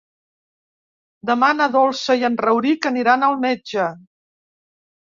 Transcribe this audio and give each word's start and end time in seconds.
Demà 1.31 1.51
na 1.59 1.67
Dolça 1.75 2.17
i 2.23 2.27
en 2.31 2.41
Rauric 2.47 2.91
aniran 2.95 3.31
al 3.31 3.41
metge. 3.49 3.89